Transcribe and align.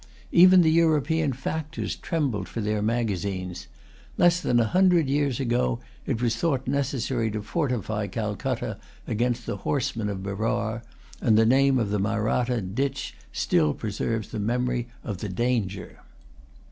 Even 0.31 0.63
the 0.63 0.71
European 0.71 1.31
factors 1.31 1.95
trembled 1.95 2.49
for 2.49 2.59
their 2.59 2.81
magazines. 2.81 3.67
Less 4.17 4.39
than 4.41 4.59
a 4.59 4.63
hundred 4.65 5.07
years 5.07 5.39
ago, 5.39 5.79
it 6.07 6.19
was 6.23 6.35
thought 6.35 6.67
necessary 6.67 7.29
to 7.29 7.43
fortify 7.43 8.07
Calcutta 8.07 8.77
against 9.07 9.45
the 9.45 9.57
horsemen 9.57 10.09
of 10.09 10.23
Berar, 10.23 10.81
and 11.21 11.37
the 11.37 11.45
name 11.45 11.77
of 11.77 11.91
the 11.91 11.99
Mahratta 11.99 12.61
ditch 12.61 13.13
still 13.31 13.75
preserves 13.75 14.29
the 14.29 14.39
memory 14.39 14.87
of 15.03 15.19
the 15.19 15.29
danger. 15.29 15.99